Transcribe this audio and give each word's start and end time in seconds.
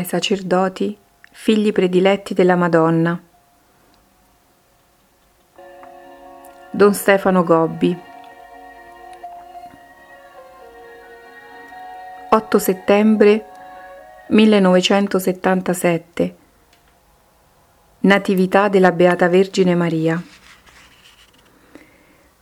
ai 0.00 0.06
sacerdoti, 0.06 0.96
figli 1.30 1.72
prediletti 1.72 2.34
della 2.34 2.56
Madonna. 2.56 3.22
Don 6.72 6.94
Stefano 6.94 7.44
Gobbi 7.44 8.08
8 12.32 12.58
settembre 12.60 13.44
1977 14.28 16.36
Natività 18.00 18.68
della 18.68 18.92
Beata 18.92 19.28
Vergine 19.28 19.74
Maria 19.74 20.22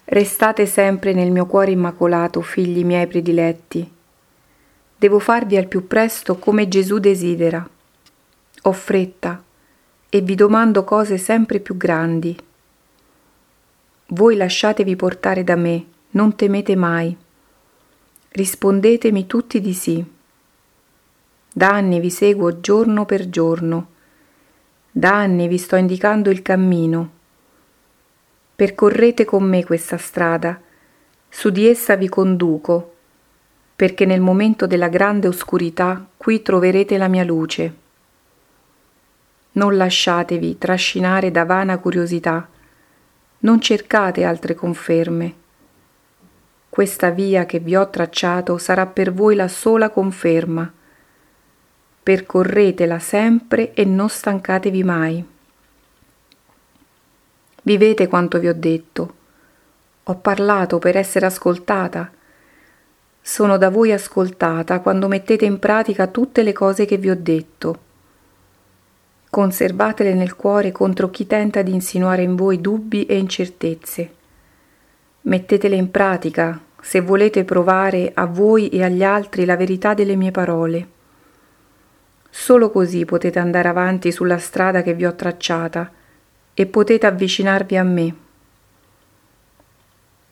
Restate 0.04 0.66
sempre 0.66 1.14
nel 1.14 1.30
mio 1.30 1.46
cuore 1.46 1.70
immacolato, 1.70 2.40
figli 2.40 2.82
miei 2.82 3.06
prediletti. 3.06 3.97
Devo 4.98 5.20
farvi 5.20 5.56
al 5.56 5.68
più 5.68 5.86
presto 5.86 6.38
come 6.38 6.66
Gesù 6.66 6.98
desidera. 6.98 7.66
Ho 8.62 8.72
fretta 8.72 9.40
e 10.08 10.20
vi 10.22 10.34
domando 10.34 10.82
cose 10.82 11.18
sempre 11.18 11.60
più 11.60 11.76
grandi. 11.76 12.36
Voi 14.08 14.34
lasciatevi 14.34 14.96
portare 14.96 15.44
da 15.44 15.54
me, 15.54 15.84
non 16.10 16.34
temete 16.34 16.74
mai. 16.74 17.16
Rispondetemi 18.30 19.26
tutti 19.28 19.60
di 19.60 19.72
sì. 19.72 20.04
Da 21.52 21.70
anni 21.70 22.00
vi 22.00 22.10
seguo 22.10 22.58
giorno 22.58 23.04
per 23.04 23.28
giorno. 23.28 23.90
Da 24.90 25.14
anni 25.14 25.46
vi 25.46 25.58
sto 25.58 25.76
indicando 25.76 26.28
il 26.28 26.42
cammino. 26.42 27.10
Percorrete 28.56 29.24
con 29.24 29.44
me 29.44 29.64
questa 29.64 29.96
strada, 29.96 30.60
su 31.28 31.50
di 31.50 31.68
essa 31.68 31.94
vi 31.94 32.08
conduco, 32.08 32.94
perché 33.78 34.04
nel 34.06 34.20
momento 34.20 34.66
della 34.66 34.88
grande 34.88 35.28
oscurità 35.28 36.04
qui 36.16 36.42
troverete 36.42 36.98
la 36.98 37.06
mia 37.06 37.22
luce. 37.22 37.74
Non 39.52 39.76
lasciatevi 39.76 40.58
trascinare 40.58 41.30
da 41.30 41.44
vana 41.44 41.78
curiosità 41.78 42.48
non 43.40 43.60
cercate 43.60 44.24
altre 44.24 44.56
conferme. 44.56 45.34
Questa 46.68 47.10
via 47.10 47.46
che 47.46 47.60
vi 47.60 47.76
ho 47.76 47.88
tracciato 47.88 48.58
sarà 48.58 48.86
per 48.86 49.12
voi 49.12 49.36
la 49.36 49.46
sola 49.46 49.90
conferma. 49.90 50.72
Percorretela 52.02 52.98
sempre 52.98 53.74
e 53.74 53.84
non 53.84 54.08
stancatevi 54.08 54.82
mai. 54.82 55.24
Vivete 57.62 58.08
quanto 58.08 58.40
vi 58.40 58.48
ho 58.48 58.54
detto. 58.54 59.14
Ho 60.04 60.16
parlato 60.16 60.78
per 60.80 60.96
essere 60.96 61.26
ascoltata. 61.26 62.10
Sono 63.28 63.58
da 63.58 63.68
voi 63.68 63.92
ascoltata 63.92 64.80
quando 64.80 65.06
mettete 65.06 65.44
in 65.44 65.58
pratica 65.58 66.06
tutte 66.06 66.42
le 66.42 66.54
cose 66.54 66.86
che 66.86 66.96
vi 66.96 67.10
ho 67.10 67.14
detto 67.14 67.78
Conservatele 69.28 70.14
nel 70.14 70.34
cuore 70.34 70.72
contro 70.72 71.10
chi 71.10 71.26
tenta 71.26 71.60
di 71.60 71.74
insinuare 71.74 72.22
in 72.22 72.36
voi 72.36 72.58
dubbi 72.62 73.04
e 73.04 73.18
incertezze. 73.18 74.10
Mettetele 75.20 75.76
in 75.76 75.90
pratica 75.90 76.58
se 76.80 77.00
volete 77.00 77.44
provare 77.44 78.12
a 78.14 78.24
voi 78.24 78.70
e 78.70 78.82
agli 78.82 79.04
altri 79.04 79.44
la 79.44 79.56
verità 79.56 79.92
delle 79.92 80.16
mie 80.16 80.30
parole. 80.30 80.88
Solo 82.30 82.70
così 82.70 83.04
potete 83.04 83.38
andare 83.38 83.68
avanti 83.68 84.10
sulla 84.10 84.38
strada 84.38 84.80
che 84.80 84.94
vi 84.94 85.04
ho 85.04 85.14
tracciata 85.14 85.92
e 86.54 86.64
potete 86.64 87.04
avvicinarvi 87.04 87.76
a 87.76 87.82
me. 87.82 88.14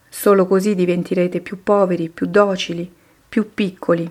Solo 0.09 0.47
così 0.47 0.75
diventerete 0.75 1.41
più 1.41 1.63
poveri, 1.63 2.09
più 2.09 2.27
docili, 2.27 2.91
più 3.29 3.53
piccoli 3.53 4.11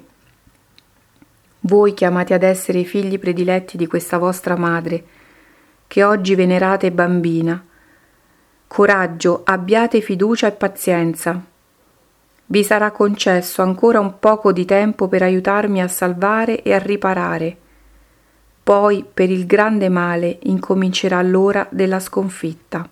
voi 1.66 1.96
chiamati 1.96 2.34
ad 2.34 2.44
essere 2.44 2.80
i 2.80 2.86
figli 2.86 3.18
prediletti 3.18 3.76
di 3.76 3.88
questa 3.88 4.18
vostra 4.18 4.56
madre, 4.56 5.04
che 5.88 6.04
oggi 6.04 6.36
venerate 6.36 6.92
bambina. 6.92 7.64
Coraggio, 8.68 9.42
abbiate 9.44 10.02
fiducia 10.02 10.48
e 10.48 10.52
pazienza. 10.52 11.42
Vi 12.48 12.64
sarà 12.64 12.92
concesso 12.92 13.64
ancora 13.64 14.00
un 14.00 14.20
poco 14.20 14.52
di 14.52 14.64
tempo 14.66 15.08
per 15.08 15.24
aiutarmi 15.24 15.82
a 15.82 15.88
salvare 15.88 16.62
e 16.62 16.72
a 16.72 16.78
riparare. 16.78 17.58
Poi, 18.62 19.04
per 19.12 19.32
il 19.32 19.48
grande 19.48 19.90
male, 19.90 20.38
incomincerà 20.44 21.22
l'ora 21.24 21.68
della 21.72 22.00
sconfitta. 22.00 22.88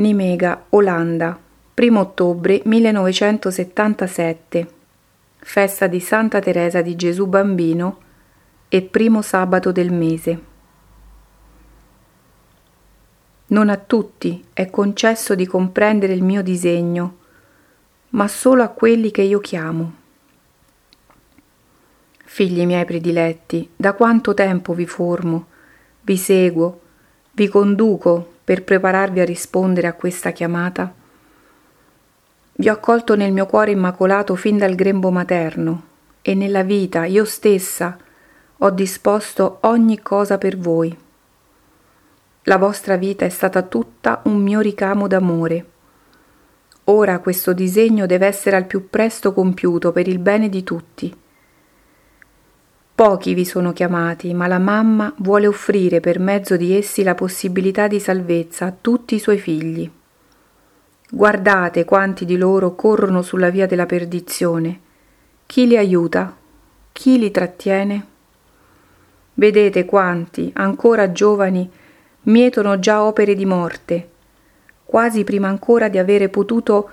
Nimega, 0.00 0.64
Olanda 0.70 1.38
1 1.74 2.00
ottobre 2.00 2.62
1977, 2.64 4.72
festa 5.36 5.86
di 5.88 6.00
Santa 6.00 6.40
Teresa 6.40 6.80
di 6.80 6.96
Gesù 6.96 7.26
Bambino 7.26 7.98
e 8.68 8.80
primo 8.80 9.20
sabato 9.20 9.72
del 9.72 9.92
mese. 9.92 10.40
Non 13.48 13.68
a 13.68 13.76
tutti 13.76 14.42
è 14.54 14.70
concesso 14.70 15.34
di 15.34 15.46
comprendere 15.46 16.14
il 16.14 16.22
mio 16.22 16.42
disegno, 16.42 17.18
ma 18.10 18.26
solo 18.26 18.62
a 18.62 18.68
quelli 18.68 19.10
che 19.10 19.20
io 19.20 19.40
chiamo. 19.40 19.94
Figli 22.24 22.64
miei 22.64 22.86
prediletti, 22.86 23.68
da 23.76 23.92
quanto 23.92 24.32
tempo 24.32 24.72
vi 24.72 24.86
formo, 24.86 25.48
vi 26.00 26.16
seguo, 26.16 26.80
vi 27.32 27.48
conduco 27.48 28.38
per 28.50 28.64
prepararvi 28.64 29.20
a 29.20 29.24
rispondere 29.24 29.86
a 29.86 29.92
questa 29.92 30.32
chiamata? 30.32 30.92
Vi 32.54 32.68
ho 32.68 32.72
accolto 32.72 33.14
nel 33.14 33.32
mio 33.32 33.46
cuore 33.46 33.70
immacolato 33.70 34.34
fin 34.34 34.58
dal 34.58 34.74
grembo 34.74 35.12
materno 35.12 35.82
e 36.20 36.34
nella 36.34 36.64
vita 36.64 37.04
io 37.04 37.24
stessa 37.24 37.96
ho 38.58 38.70
disposto 38.70 39.58
ogni 39.60 40.02
cosa 40.02 40.36
per 40.36 40.58
voi. 40.58 40.98
La 42.42 42.58
vostra 42.58 42.96
vita 42.96 43.24
è 43.24 43.28
stata 43.28 43.62
tutta 43.62 44.20
un 44.24 44.42
mio 44.42 44.58
ricamo 44.58 45.06
d'amore. 45.06 45.66
Ora 46.86 47.20
questo 47.20 47.52
disegno 47.52 48.06
deve 48.06 48.26
essere 48.26 48.56
al 48.56 48.66
più 48.66 48.90
presto 48.90 49.32
compiuto 49.32 49.92
per 49.92 50.08
il 50.08 50.18
bene 50.18 50.48
di 50.48 50.64
tutti. 50.64 51.16
Pochi 53.00 53.32
vi 53.32 53.46
sono 53.46 53.72
chiamati, 53.72 54.34
ma 54.34 54.46
la 54.46 54.58
mamma 54.58 55.10
vuole 55.20 55.46
offrire 55.46 56.00
per 56.00 56.18
mezzo 56.18 56.58
di 56.58 56.76
essi 56.76 57.02
la 57.02 57.14
possibilità 57.14 57.88
di 57.88 57.98
salvezza 57.98 58.66
a 58.66 58.74
tutti 58.78 59.14
i 59.14 59.18
suoi 59.18 59.38
figli. 59.38 59.90
Guardate 61.10 61.86
quanti 61.86 62.26
di 62.26 62.36
loro 62.36 62.74
corrono 62.74 63.22
sulla 63.22 63.48
via 63.48 63.66
della 63.66 63.86
perdizione. 63.86 64.80
Chi 65.46 65.66
li 65.66 65.78
aiuta? 65.78 66.36
Chi 66.92 67.18
li 67.18 67.30
trattiene? 67.30 68.06
Vedete 69.32 69.86
quanti, 69.86 70.50
ancora 70.52 71.10
giovani, 71.10 71.70
mietono 72.24 72.78
già 72.78 73.02
opere 73.02 73.34
di 73.34 73.46
morte, 73.46 74.10
quasi 74.84 75.24
prima 75.24 75.48
ancora 75.48 75.88
di 75.88 75.96
avere 75.96 76.28
potuto 76.28 76.90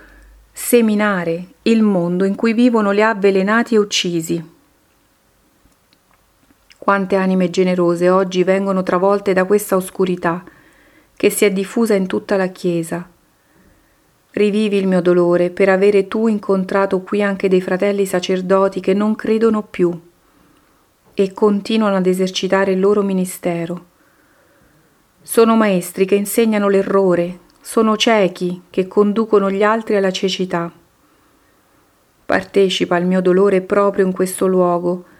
seminare 0.53 1.47
il 1.63 1.83
mondo 1.83 2.23
in 2.23 2.35
cui 2.35 2.53
vivono 2.53 2.91
li 2.91 3.01
ha 3.01 3.09
avvelenati 3.09 3.75
e 3.75 3.79
uccisi. 3.79 4.55
Quante 6.87 7.17
anime 7.17 7.49
generose 7.49 8.09
oggi 8.09 8.45
vengono 8.45 8.81
travolte 8.81 9.33
da 9.33 9.43
questa 9.43 9.75
oscurità 9.75 10.41
che 11.17 11.29
si 11.29 11.43
è 11.43 11.51
diffusa 11.51 11.95
in 11.95 12.07
tutta 12.07 12.37
la 12.37 12.47
Chiesa 12.47 13.05
Rivivi 14.31 14.77
il 14.77 14.87
mio 14.87 15.01
dolore 15.01 15.49
per 15.49 15.67
avere 15.67 16.07
tu 16.07 16.27
incontrato 16.27 17.01
qui 17.01 17.21
anche 17.21 17.49
dei 17.49 17.59
fratelli 17.59 18.05
sacerdoti 18.05 18.79
che 18.79 18.93
non 18.93 19.15
credono 19.15 19.63
più 19.63 19.99
e 21.13 21.33
continuano 21.33 21.97
ad 21.97 22.05
esercitare 22.05 22.71
il 22.71 22.79
loro 22.79 23.01
ministero. 23.01 23.85
Sono 25.21 25.57
maestri 25.57 26.05
che 26.05 26.15
insegnano 26.15 26.69
l'errore, 26.69 27.39
sono 27.59 27.97
ciechi 27.97 28.61
che 28.69 28.87
conducono 28.87 29.51
gli 29.51 29.61
altri 29.61 29.97
alla 29.97 30.11
cecità. 30.11 30.71
Partecipa 32.25 32.95
al 32.95 33.05
mio 33.05 33.19
dolore 33.19 33.59
proprio 33.59 34.05
in 34.05 34.13
questo 34.13 34.47
luogo, 34.47 35.15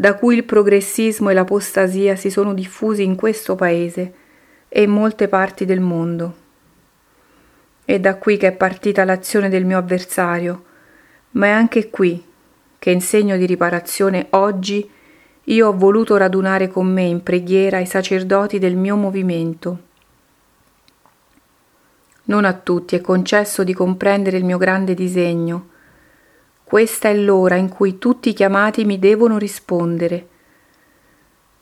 da 0.00 0.14
cui 0.14 0.36
il 0.36 0.44
progressismo 0.44 1.28
e 1.28 1.34
l'apostasia 1.34 2.16
si 2.16 2.30
sono 2.30 2.54
diffusi 2.54 3.02
in 3.02 3.16
questo 3.16 3.54
paese 3.54 4.14
e 4.66 4.80
in 4.80 4.90
molte 4.90 5.28
parti 5.28 5.66
del 5.66 5.80
mondo. 5.80 6.34
È 7.84 8.00
da 8.00 8.16
qui 8.16 8.38
che 8.38 8.46
è 8.46 8.52
partita 8.52 9.04
l'azione 9.04 9.50
del 9.50 9.66
mio 9.66 9.76
avversario, 9.76 10.64
ma 11.32 11.48
è 11.48 11.50
anche 11.50 11.90
qui 11.90 12.24
che 12.78 12.90
in 12.90 13.02
segno 13.02 13.36
di 13.36 13.44
riparazione 13.44 14.28
oggi 14.30 14.88
io 15.44 15.68
ho 15.68 15.76
voluto 15.76 16.16
radunare 16.16 16.68
con 16.68 16.86
me 16.86 17.02
in 17.02 17.22
preghiera 17.22 17.78
i 17.78 17.84
sacerdoti 17.84 18.58
del 18.58 18.76
mio 18.76 18.96
movimento. 18.96 19.78
Non 22.24 22.46
a 22.46 22.54
tutti 22.54 22.96
è 22.96 23.02
concesso 23.02 23.64
di 23.64 23.74
comprendere 23.74 24.38
il 24.38 24.44
mio 24.46 24.56
grande 24.56 24.94
disegno. 24.94 25.69
Questa 26.70 27.08
è 27.08 27.14
l'ora 27.16 27.56
in 27.56 27.68
cui 27.68 27.98
tutti 27.98 28.28
i 28.28 28.32
chiamati 28.32 28.84
mi 28.84 29.00
devono 29.00 29.38
rispondere. 29.38 30.24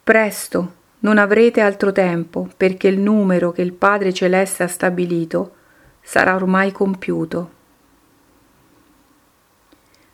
Presto, 0.05 0.75
non 0.99 1.17
avrete 1.17 1.63
altro 1.63 1.93
tempo, 1.93 2.47
perché 2.55 2.89
il 2.89 3.01
numero 3.01 3.51
che 3.51 3.63
il 3.63 3.73
Padre 3.73 4.13
Celeste 4.13 4.65
ha 4.65 4.69
stabilito 4.69 5.55
sarà 6.03 6.35
ormai 6.35 6.73
compiuto. 6.73 7.51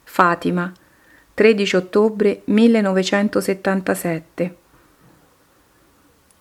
Fatima, 0.05 0.73
13 1.35 1.75
ottobre 1.75 2.43
1977 2.45 4.57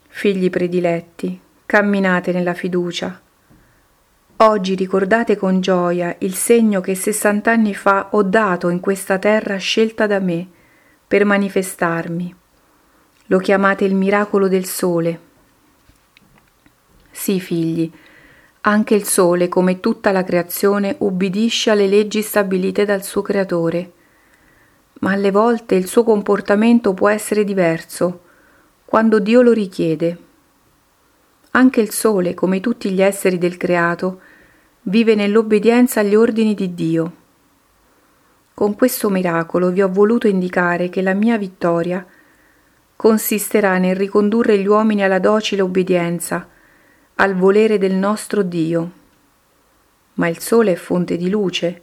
Figli 0.09 0.51
prediletti, 0.51 1.39
camminate 1.65 2.31
nella 2.31 2.53
fiducia. 2.53 3.19
Oggi 4.45 4.75
ricordate 4.75 5.37
con 5.37 5.61
gioia 5.61 6.17
il 6.19 6.33
segno 6.35 6.81
che 6.81 6.95
sessant'anni 6.95 7.73
fa 7.73 8.09
ho 8.11 8.23
dato 8.23 8.67
in 8.67 8.81
questa 8.81 9.17
terra 9.17 9.55
scelta 9.55 10.05
da 10.05 10.19
me 10.19 10.45
per 11.07 11.23
manifestarmi. 11.23 12.35
Lo 13.27 13.37
chiamate 13.37 13.85
il 13.85 13.95
miracolo 13.95 14.49
del 14.49 14.65
sole. 14.65 15.19
Sì, 17.09 17.39
figli, 17.39 17.89
anche 18.61 18.95
il 18.95 19.05
sole, 19.05 19.47
come 19.47 19.79
tutta 19.79 20.11
la 20.11 20.25
creazione, 20.25 20.97
ubbidisce 20.99 21.69
alle 21.69 21.87
leggi 21.87 22.21
stabilite 22.21 22.83
dal 22.83 23.05
suo 23.05 23.21
creatore. 23.21 23.91
Ma 24.99 25.13
alle 25.13 25.31
volte 25.31 25.75
il 25.75 25.87
suo 25.87 26.03
comportamento 26.03 26.93
può 26.93 27.07
essere 27.07 27.45
diverso, 27.45 28.23
quando 28.83 29.19
Dio 29.19 29.41
lo 29.41 29.53
richiede. 29.53 30.17
Anche 31.51 31.79
il 31.79 31.91
sole, 31.91 32.33
come 32.33 32.59
tutti 32.59 32.91
gli 32.91 33.01
esseri 33.01 33.37
del 33.37 33.55
creato, 33.55 34.19
vive 34.83 35.15
nell'obbedienza 35.15 36.01
agli 36.01 36.15
ordini 36.15 36.53
di 36.55 36.73
Dio. 36.73 37.13
Con 38.53 38.75
questo 38.75 39.09
miracolo 39.09 39.71
vi 39.71 39.81
ho 39.81 39.89
voluto 39.89 40.27
indicare 40.27 40.89
che 40.89 41.01
la 41.01 41.13
mia 41.13 41.37
vittoria 41.37 42.05
consisterà 42.95 43.77
nel 43.77 43.95
ricondurre 43.95 44.57
gli 44.57 44.67
uomini 44.67 45.03
alla 45.03 45.19
docile 45.19 45.61
obbedienza, 45.61 46.47
al 47.15 47.35
volere 47.35 47.77
del 47.77 47.93
nostro 47.93 48.41
Dio. 48.41 48.91
Ma 50.15 50.27
il 50.27 50.39
sole 50.39 50.73
è 50.73 50.75
fonte 50.75 51.15
di 51.15 51.29
luce, 51.29 51.81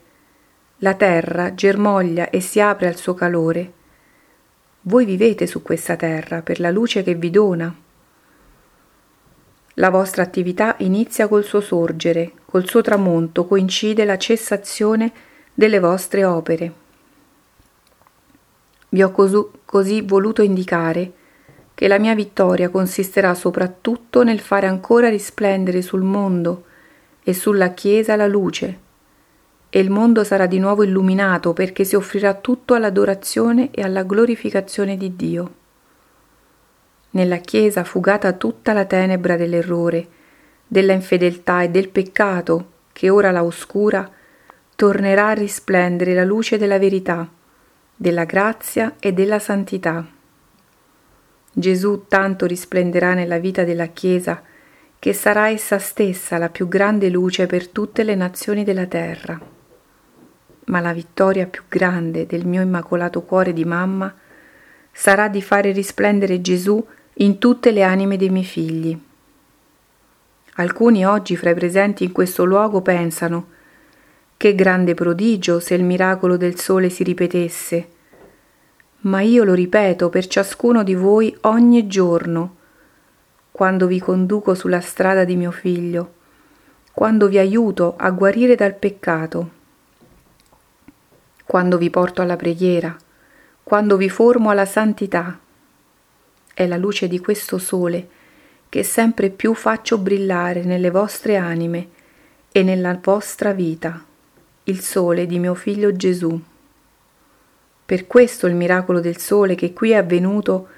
la 0.77 0.93
terra 0.93 1.55
germoglia 1.55 2.29
e 2.29 2.39
si 2.39 2.59
apre 2.61 2.87
al 2.87 2.97
suo 2.97 3.15
calore. 3.15 3.73
Voi 4.81 5.05
vivete 5.05 5.47
su 5.47 5.63
questa 5.63 5.95
terra 5.95 6.41
per 6.41 6.59
la 6.59 6.69
luce 6.69 7.01
che 7.01 7.15
vi 7.15 7.31
dona. 7.31 7.75
La 9.75 9.89
vostra 9.89 10.21
attività 10.21 10.75
inizia 10.79 11.27
col 11.27 11.43
suo 11.43 11.61
sorgere, 11.61 12.33
col 12.51 12.67
suo 12.67 12.81
tramonto 12.81 13.45
coincide 13.45 14.03
la 14.03 14.17
cessazione 14.17 15.09
delle 15.53 15.79
vostre 15.79 16.25
opere. 16.25 16.73
Vi 18.89 19.01
ho 19.01 19.09
così, 19.11 19.41
così 19.63 20.01
voluto 20.01 20.41
indicare 20.41 21.13
che 21.73 21.87
la 21.87 21.97
mia 21.97 22.13
vittoria 22.13 22.67
consisterà 22.67 23.33
soprattutto 23.35 24.23
nel 24.23 24.41
fare 24.41 24.67
ancora 24.67 25.07
risplendere 25.07 25.81
sul 25.81 26.01
mondo 26.01 26.65
e 27.23 27.33
sulla 27.33 27.69
Chiesa 27.69 28.17
la 28.17 28.27
luce, 28.27 28.79
e 29.69 29.79
il 29.79 29.89
mondo 29.89 30.25
sarà 30.25 30.45
di 30.45 30.59
nuovo 30.59 30.83
illuminato 30.83 31.53
perché 31.53 31.85
si 31.85 31.95
offrirà 31.95 32.33
tutto 32.33 32.73
all'adorazione 32.73 33.71
e 33.71 33.81
alla 33.81 34.03
glorificazione 34.03 34.97
di 34.97 35.15
Dio. 35.15 35.53
Nella 37.11 37.37
Chiesa 37.37 37.85
fugata 37.85 38.33
tutta 38.33 38.73
la 38.73 38.83
tenebra 38.83 39.37
dell'errore, 39.37 40.19
della 40.71 40.93
infedeltà 40.93 41.63
e 41.63 41.69
del 41.69 41.89
peccato 41.89 42.69
che 42.93 43.09
ora 43.09 43.29
la 43.31 43.43
oscura, 43.43 44.09
tornerà 44.73 45.27
a 45.27 45.33
risplendere 45.33 46.13
la 46.13 46.23
luce 46.23 46.57
della 46.57 46.79
verità, 46.79 47.29
della 47.93 48.23
grazia 48.23 48.95
e 48.97 49.11
della 49.11 49.37
santità. 49.37 50.07
Gesù 51.51 52.05
tanto 52.07 52.45
risplenderà 52.45 53.13
nella 53.13 53.37
vita 53.37 53.65
della 53.65 53.87
Chiesa 53.87 54.41
che 54.97 55.11
sarà 55.11 55.49
essa 55.49 55.77
stessa 55.77 56.37
la 56.37 56.47
più 56.47 56.69
grande 56.69 57.09
luce 57.09 57.47
per 57.47 57.67
tutte 57.67 58.03
le 58.03 58.15
nazioni 58.15 58.63
della 58.63 58.85
terra. 58.85 59.37
Ma 60.67 60.79
la 60.79 60.93
vittoria 60.93 61.47
più 61.47 61.63
grande 61.67 62.25
del 62.25 62.45
mio 62.45 62.61
immacolato 62.61 63.23
cuore 63.23 63.51
di 63.51 63.65
mamma 63.65 64.15
sarà 64.89 65.27
di 65.27 65.41
fare 65.41 65.73
risplendere 65.73 66.39
Gesù 66.39 66.81
in 67.15 67.39
tutte 67.39 67.71
le 67.71 67.83
anime 67.83 68.15
dei 68.15 68.29
miei 68.29 68.45
figli. 68.45 69.09
Alcuni 70.55 71.05
oggi 71.05 71.37
fra 71.37 71.51
i 71.51 71.53
presenti 71.53 72.03
in 72.03 72.11
questo 72.11 72.43
luogo 72.43 72.81
pensano 72.81 73.47
che 74.35 74.53
grande 74.53 74.95
prodigio 74.95 75.61
se 75.61 75.75
il 75.75 75.83
miracolo 75.83 76.35
del 76.35 76.59
sole 76.59 76.89
si 76.89 77.03
ripetesse, 77.03 77.87
ma 79.01 79.21
io 79.21 79.45
lo 79.45 79.53
ripeto 79.53 80.09
per 80.09 80.27
ciascuno 80.27 80.83
di 80.83 80.93
voi 80.93 81.35
ogni 81.41 81.87
giorno, 81.87 82.57
quando 83.51 83.87
vi 83.87 83.99
conduco 83.99 84.53
sulla 84.53 84.81
strada 84.81 85.23
di 85.23 85.37
mio 85.37 85.51
figlio, 85.51 86.13
quando 86.91 87.27
vi 87.27 87.37
aiuto 87.37 87.95
a 87.97 88.09
guarire 88.11 88.55
dal 88.55 88.75
peccato, 88.75 89.49
quando 91.45 91.77
vi 91.77 91.89
porto 91.89 92.21
alla 92.21 92.35
preghiera, 92.35 92.93
quando 93.63 93.95
vi 93.95 94.09
formo 94.09 94.49
alla 94.49 94.65
santità. 94.65 95.39
È 96.53 96.67
la 96.67 96.77
luce 96.77 97.07
di 97.07 97.19
questo 97.19 97.57
sole 97.57 98.19
che 98.71 98.83
sempre 98.83 99.29
più 99.31 99.53
faccio 99.53 99.97
brillare 99.97 100.63
nelle 100.63 100.91
vostre 100.91 101.35
anime 101.35 101.89
e 102.53 102.63
nella 102.63 102.97
vostra 103.03 103.51
vita, 103.51 104.01
il 104.63 104.79
sole 104.79 105.25
di 105.25 105.39
mio 105.39 105.55
figlio 105.55 105.93
Gesù. 105.93 106.41
Per 107.85 108.07
questo 108.07 108.47
il 108.47 108.55
miracolo 108.55 109.01
del 109.01 109.17
sole 109.17 109.55
che 109.55 109.73
qui 109.73 109.89
è 109.89 109.95
avvenuto 109.95 110.69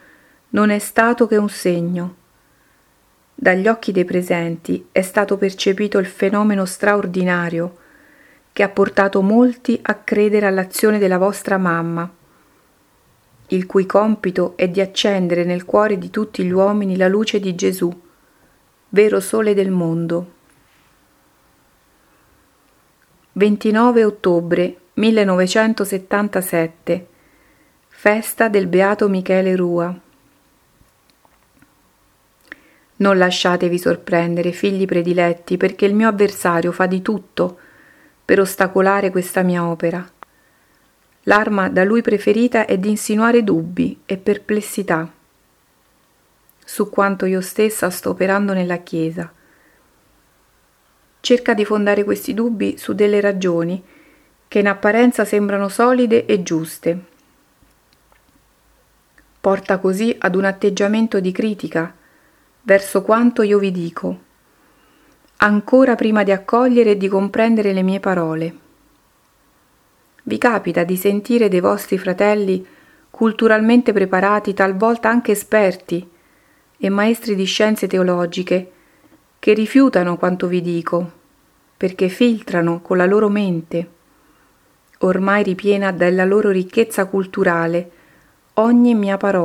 non 0.49 0.71
è 0.71 0.79
stato 0.79 1.27
che 1.27 1.37
un 1.37 1.49
segno. 1.49 2.15
Dagli 3.35 3.67
occhi 3.67 3.91
dei 3.91 4.05
presenti 4.05 4.87
è 4.91 5.03
stato 5.03 5.37
percepito 5.37 5.99
il 5.99 6.07
fenomeno 6.07 6.65
straordinario 6.65 7.77
che 8.53 8.63
ha 8.63 8.69
portato 8.69 9.21
molti 9.21 9.77
a 9.83 9.93
credere 9.93 10.47
all'azione 10.47 10.97
della 10.97 11.19
vostra 11.19 11.59
mamma, 11.59 12.11
il 13.47 13.65
cui 13.65 13.85
compito 13.85 14.53
è 14.55 14.69
di 14.69 14.79
accendere 14.81 15.43
nel 15.43 15.65
cuore 15.65 15.97
di 15.97 16.09
tutti 16.09 16.43
gli 16.43 16.51
uomini 16.51 16.95
la 16.95 17.07
luce 17.07 17.39
di 17.39 17.55
Gesù, 17.55 17.91
vero 18.89 19.19
sole 19.19 19.53
del 19.53 19.71
mondo. 19.71 20.31
29 23.33 24.03
ottobre 24.03 24.77
1977 24.93 27.07
Festa 27.87 28.47
del 28.47 28.67
Beato 28.67 29.09
Michele 29.09 29.55
Rua 29.55 29.99
Non 32.97 33.17
lasciatevi 33.17 33.79
sorprendere, 33.79 34.51
figli 34.51 34.85
prediletti, 34.85 35.57
perché 35.57 35.85
il 35.85 35.95
mio 35.95 36.09
avversario 36.09 36.71
fa 36.71 36.85
di 36.85 37.01
tutto 37.01 37.57
per 38.23 38.39
ostacolare 38.39 39.09
questa 39.09 39.41
mia 39.41 39.65
opera. 39.65 40.07
L'arma 41.24 41.70
da 41.70 41.84
lui 41.84 42.01
preferita 42.01 42.65
è 42.65 42.77
di 42.77 42.89
insinuare 42.89 43.44
dubbi 43.44 44.01
e 44.06 44.18
perplessità 44.18 45.10
su 46.65 46.89
quanto 46.89 47.25
io 47.25 47.42
stessa 47.42 47.89
sto 47.89 48.12
operando 48.12 48.53
nella 48.53 48.77
Chiesa. 48.77 49.32
Cerca 51.20 51.53
di 51.53 51.65
fondare 51.65 52.03
questi 52.03 52.34
dubbi 52.34 52.77
su 52.77 52.94
delle 52.94 53.22
ragioni 53.22 53.82
che 54.48 54.60
in 54.60 54.68
apparenza 54.68 55.25
sembrano 55.25 55.70
solide 55.70 56.25
e 56.25 56.44
giuste. 56.44 57.00
Porta 59.39 59.77
così 59.77 60.15
ad 60.18 60.36
un 60.36 60.46
atteggiamento 60.46 61.20
di 61.20 61.32
critica 61.32 61.94
verso 62.62 63.01
quanto 63.01 63.42
io 63.42 63.60
vi 63.60 63.72
dico, 63.72 64.20
ancora 65.38 65.96
prima 65.96 66.24
di 66.24 66.32
accogliere 66.32 66.92
e 66.92 66.98
di 66.98 67.08
comprendere 67.08 67.74
le 67.74 67.82
mie 67.82 68.00
parole. 68.00 68.62
Vi 70.24 70.38
capita 70.38 70.84
di 70.84 70.96
sentire 70.96 71.50
dei 71.50 71.60
vostri 71.60 71.98
fratelli 71.98 72.65
culturalmente 73.10 73.94
preparati, 73.94 74.53
talvolta 74.53 75.10
anche 75.10 75.32
esperti, 75.34 76.10
e 76.77 76.89
maestri 76.89 77.36
di 77.36 77.46
scienze 77.46 77.88
teologiche, 77.88 78.72
che 79.38 79.53
rifiutano 79.53 80.18
quanto 80.18 80.48
vi 80.48 80.62
dico, 80.62 81.12
perché 81.77 82.08
filtrano 82.08 82.82
con 82.82 82.98
la 82.98 83.06
loro 83.06 83.30
mente 83.30 84.01
ormai 85.06 85.44
ripiena 85.44 85.92
della 85.92 86.25
loro 86.25 86.50
ricchezza 86.50 87.06
culturale, 87.06 87.92
ogni 88.56 88.96
mia 88.96 89.18
parola. 89.18 89.42